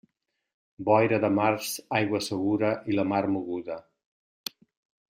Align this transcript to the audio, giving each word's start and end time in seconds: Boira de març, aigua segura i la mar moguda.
Boira 0.87 1.19
de 1.25 1.29
març, 1.35 1.69
aigua 1.99 2.23
segura 2.31 2.75
i 2.95 2.99
la 3.01 3.07
mar 3.13 3.23
moguda. 3.37 3.81